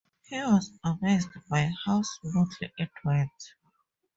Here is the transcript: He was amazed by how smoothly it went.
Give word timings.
He 0.23 0.35
was 0.41 0.71
amazed 0.83 1.29
by 1.47 1.71
how 1.85 2.01
smoothly 2.01 2.73
it 2.75 2.89
went. 3.05 3.53